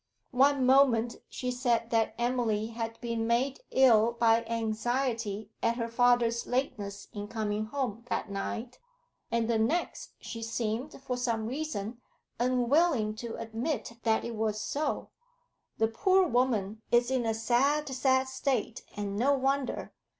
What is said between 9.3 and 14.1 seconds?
and the next she seemed, for some reason, unwilling to admit